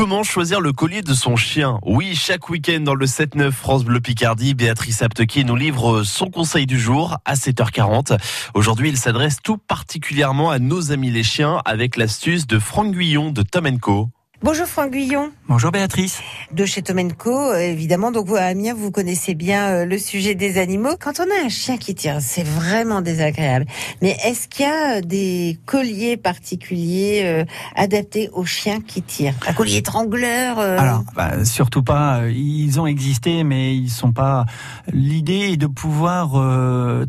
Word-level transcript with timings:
Comment 0.00 0.22
choisir 0.22 0.62
le 0.62 0.72
collier 0.72 1.02
de 1.02 1.12
son 1.12 1.36
chien 1.36 1.78
Oui, 1.82 2.14
chaque 2.16 2.48
week-end 2.48 2.80
dans 2.80 2.94
le 2.94 3.04
7-9 3.04 3.50
France 3.50 3.84
Bleu 3.84 4.00
Picardie, 4.00 4.54
Béatrice 4.54 5.02
Aptequier 5.02 5.44
nous 5.44 5.56
livre 5.56 6.04
son 6.04 6.30
conseil 6.30 6.64
du 6.64 6.80
jour 6.80 7.18
à 7.26 7.34
7h40. 7.34 8.18
Aujourd'hui, 8.54 8.88
il 8.88 8.96
s'adresse 8.96 9.42
tout 9.42 9.58
particulièrement 9.58 10.50
à 10.50 10.58
nos 10.58 10.90
amis 10.90 11.10
les 11.10 11.22
chiens 11.22 11.60
avec 11.66 11.98
l'astuce 11.98 12.46
de 12.46 12.58
Franck 12.58 12.96
Guillon 12.96 13.30
de 13.30 13.42
Tom 13.42 13.78
Co. 13.78 14.08
Bonjour 14.42 14.66
Franck 14.66 14.92
Guillon. 14.92 15.32
Bonjour 15.48 15.70
Béatrice. 15.70 16.22
De 16.50 16.64
chez 16.64 16.80
Tomenco, 16.80 17.52
évidemment. 17.56 18.10
Donc 18.10 18.26
vous, 18.26 18.36
à 18.36 18.44
Amiens, 18.44 18.72
vous 18.72 18.90
connaissez 18.90 19.34
bien 19.34 19.66
euh, 19.66 19.84
le 19.84 19.98
sujet 19.98 20.34
des 20.34 20.56
animaux. 20.56 20.96
Quand 20.98 21.20
on 21.20 21.24
a 21.24 21.44
un 21.44 21.50
chien 21.50 21.76
qui 21.76 21.94
tire, 21.94 22.16
c'est 22.20 22.42
vraiment 22.42 23.02
désagréable. 23.02 23.66
Mais 24.00 24.16
est-ce 24.24 24.48
qu'il 24.48 24.64
y 24.64 24.68
a 24.68 24.96
euh, 24.96 25.00
des 25.02 25.58
colliers 25.66 26.16
particuliers 26.16 27.20
euh, 27.24 27.44
adaptés 27.76 28.30
aux 28.32 28.46
chiens 28.46 28.80
qui 28.80 29.02
tirent? 29.02 29.34
Un 29.46 29.52
collier 29.52 29.76
étrangleur 29.76 30.58
Alors, 30.58 31.04
bah, 31.14 31.44
surtout 31.44 31.82
pas. 31.82 32.22
Ils 32.30 32.80
ont 32.80 32.86
existé, 32.86 33.44
mais 33.44 33.76
ils 33.76 33.90
sont 33.90 34.12
pas. 34.12 34.46
L'idée 34.90 35.50
est 35.52 35.58
de 35.58 35.66
pouvoir 35.66 36.30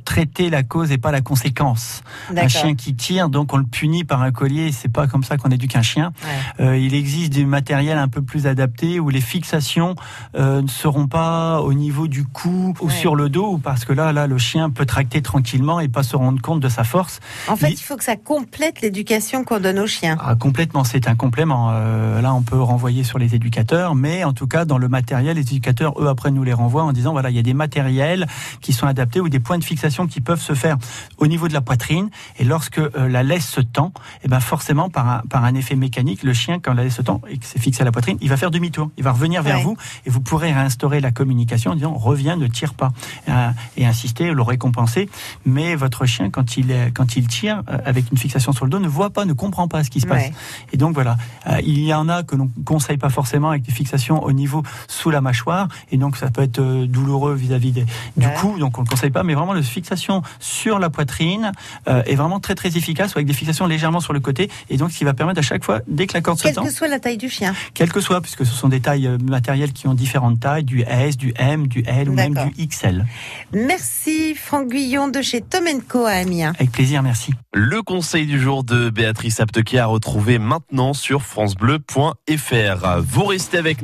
traiter 0.03 0.49
la 0.49 0.63
cause 0.63 0.91
et 0.91 0.97
pas 0.97 1.11
la 1.11 1.21
conséquence. 1.21 2.03
Un 2.35 2.49
chien 2.49 2.75
qui 2.75 2.93
tire, 2.93 3.29
donc 3.29 3.53
on 3.53 3.57
le 3.57 3.63
punit 3.63 4.03
par 4.03 4.21
un 4.21 4.31
collier. 4.31 4.73
C'est 4.73 4.91
pas 4.91 5.07
comme 5.07 5.23
ça 5.23 5.37
qu'on 5.37 5.49
éduque 5.49 5.77
un 5.77 5.81
chien. 5.81 6.11
Ouais. 6.59 6.81
il 6.81 6.93
existe 6.93 7.20
du 7.29 7.45
matériel 7.45 7.97
un 7.97 8.07
peu 8.07 8.21
plus 8.21 8.47
adapté 8.47 8.99
où 8.99 9.09
les 9.09 9.21
fixations 9.21 9.95
euh, 10.35 10.61
ne 10.61 10.67
seront 10.67 11.07
pas 11.07 11.61
au 11.61 11.73
niveau 11.73 12.07
du 12.07 12.25
cou 12.25 12.73
ou 12.81 12.89
sur 12.89 13.15
le 13.15 13.29
dos 13.29 13.59
parce 13.63 13.85
que 13.85 13.93
là 13.93 14.11
là 14.13 14.27
le 14.27 14.37
chien 14.37 14.69
peut 14.69 14.85
tracter 14.85 15.21
tranquillement 15.21 15.79
et 15.79 15.87
pas 15.87 16.03
se 16.03 16.15
rendre 16.15 16.41
compte 16.41 16.59
de 16.59 16.69
sa 16.69 16.83
force. 16.83 17.19
En 17.47 17.55
fait, 17.55 17.71
il, 17.71 17.77
faut 17.77 17.97
que 17.97 18.03
ça 18.03 18.15
complète 18.15 18.81
l'éducation 18.81 19.43
qu'on 19.43 19.59
donne 19.59 19.79
aux 19.79 19.87
chiens. 19.87 20.17
Ah, 20.19 20.35
complètement, 20.35 20.83
c'est 20.83 21.07
un 21.07 21.15
complément. 21.15 21.69
Euh, 21.71 22.21
là, 22.21 22.33
on 22.33 22.41
peut 22.41 22.61
renvoyer 22.61 23.03
sur 23.03 23.19
les 23.19 23.35
éducateurs, 23.35 23.95
mais 23.95 24.23
en 24.23 24.33
tout 24.33 24.47
cas 24.47 24.65
dans 24.65 24.77
le 24.77 24.87
matériel, 24.87 25.37
les 25.37 25.41
éducateurs 25.41 26.01
eux 26.01 26.07
après 26.07 26.31
nous 26.31 26.43
les 26.43 26.53
renvoient 26.53 26.83
en 26.83 26.91
disant 26.91 27.11
voilà 27.11 27.29
il 27.29 27.35
y 27.35 27.39
a 27.39 27.43
des 27.43 27.53
matériels 27.53 28.27
qui 28.61 28.73
sont 28.73 28.87
adaptés 28.87 29.19
ou 29.19 29.29
des 29.29 29.39
points 29.39 29.57
de 29.57 29.63
fixation 29.63 30.07
qui 30.07 30.21
peuvent 30.21 30.41
se 30.41 30.53
faire 30.53 30.77
au 31.17 31.27
niveau 31.27 31.47
de 31.47 31.53
la 31.53 31.61
poitrine 31.61 32.09
et 32.37 32.43
lorsque 32.43 32.79
euh, 32.79 32.89
la 33.09 33.23
laisse 33.23 33.47
se 33.47 33.61
tend, 33.61 33.87
et 33.87 34.25
eh 34.25 34.27
ben 34.27 34.39
forcément 34.39 34.89
par 34.89 35.07
un, 35.07 35.21
par 35.29 35.43
un 35.43 35.55
effet 35.55 35.75
mécanique, 35.75 36.23
le 36.23 36.33
chien 36.33 36.59
quand 36.59 36.73
la 36.73 36.83
laisse 36.83 36.95
se 36.95 37.01
tend 37.01 37.10
et 37.29 37.37
que 37.37 37.45
c'est 37.45 37.59
fixé 37.59 37.81
à 37.81 37.85
la 37.85 37.91
poitrine, 37.91 38.17
il 38.21 38.29
va 38.29 38.37
faire 38.37 38.51
demi-tour. 38.51 38.89
Il 38.97 39.03
va 39.03 39.11
revenir 39.11 39.41
vers 39.43 39.59
vous 39.59 39.75
et 40.05 40.09
vous 40.09 40.21
pourrez 40.21 40.53
réinstaurer 40.53 40.99
la 40.99 41.11
communication 41.11 41.71
en 41.71 41.75
disant 41.75 41.93
reviens, 41.93 42.35
ne 42.35 42.47
tire 42.47 42.73
pas. 42.73 42.91
Euh, 43.29 43.49
et 43.77 43.85
insister, 43.85 44.31
le 44.31 44.41
récompenser. 44.41 45.09
Mais 45.45 45.75
votre 45.75 46.05
chien, 46.05 46.29
quand 46.29 46.57
il 46.57 46.91
quand 46.93 47.15
il 47.15 47.27
tire 47.27 47.63
euh, 47.69 47.77
avec 47.85 48.11
une 48.11 48.17
fixation 48.17 48.51
sur 48.51 48.65
le 48.65 48.71
dos, 48.71 48.79
ne 48.79 48.87
voit 48.87 49.09
pas, 49.09 49.25
ne 49.25 49.33
comprend 49.33 49.67
pas 49.67 49.83
ce 49.83 49.89
qui 49.89 50.01
se 50.01 50.07
passe. 50.07 50.31
Et 50.73 50.77
donc 50.77 50.93
voilà, 50.93 51.17
euh, 51.47 51.59
il 51.63 51.79
y 51.83 51.93
en 51.93 52.09
a 52.09 52.23
que 52.23 52.35
l'on 52.35 52.49
conseille 52.65 52.97
pas 52.97 53.09
forcément 53.09 53.49
avec 53.49 53.63
des 53.63 53.71
fixations 53.71 54.23
au 54.23 54.31
niveau 54.31 54.63
sous 54.87 55.09
la 55.09 55.21
mâchoire. 55.21 55.67
Et 55.91 55.97
donc 55.97 56.17
ça 56.17 56.29
peut 56.29 56.41
être 56.41 56.61
douloureux 56.85 57.33
vis-à-vis 57.33 57.71
du 57.71 58.27
cou. 58.39 58.57
Donc 58.59 58.77
on 58.77 58.81
le 58.81 58.87
conseille 58.87 59.11
pas, 59.11 59.23
mais 59.23 59.33
vraiment 59.33 59.53
la 59.53 59.61
fixation 59.61 60.21
sur 60.39 60.79
la 60.79 60.89
poitrine 60.89 61.51
est 61.85 62.15
vraiment 62.15 62.39
très 62.39 62.55
très 62.55 62.77
efficace. 62.77 63.11
Avec 63.15 63.27
des 63.27 63.33
fixations 63.33 63.67
légèrement 63.67 63.99
sur 63.99 64.13
le 64.13 64.19
côté. 64.19 64.49
Et 64.69 64.77
donc 64.77 64.91
ce 64.91 64.97
qui 64.97 65.03
va 65.03 65.13
permettre 65.13 65.39
à 65.39 65.43
chaque 65.43 65.63
fois 65.63 65.81
dès 65.87 66.07
que 66.07 66.13
la 66.13 66.21
corde 66.21 66.39
se 66.39 66.47
tend, 66.49 66.63
que 66.63 66.71
soit 66.71 66.87
la 66.87 66.99
taille 67.01 67.17
du 67.17 67.29
chien. 67.29 67.53
Quel 67.73 67.91
que 67.91 67.99
soit, 67.99 68.21
puisque 68.21 68.45
ce 68.45 68.53
sont 68.53 68.69
des 68.69 68.79
tailles 68.79 69.07
euh, 69.07 69.17
matérielles 69.17 69.73
qui 69.73 69.87
ont 69.87 69.93
différentes 69.93 70.39
tailles, 70.39 70.63
du 70.63 70.81
S, 70.81 71.17
du 71.17 71.33
M, 71.37 71.67
du 71.67 71.83
L 71.85 72.09
ou 72.09 72.13
même 72.13 72.33
du 72.33 72.67
XL. 72.67 73.05
Merci 73.53 74.35
Franck 74.35 74.69
Guillon 74.69 75.07
de 75.07 75.21
chez 75.21 75.41
Tom 75.41 75.65
Co 75.87 76.05
à 76.05 76.11
Amiens. 76.11 76.53
Avec 76.57 76.71
plaisir, 76.71 77.03
merci. 77.03 77.33
Le 77.53 77.81
conseil 77.81 78.25
du 78.25 78.39
jour 78.39 78.63
de 78.63 78.89
Béatrice 78.89 79.39
Aptequier 79.39 79.79
à 79.79 79.85
retrouver 79.85 80.39
maintenant 80.39 80.93
sur 80.93 81.21
francebleu.fr. 81.23 83.01
Vous 83.01 83.25
restez 83.25 83.57
avec 83.57 83.75
nous. 83.75 83.79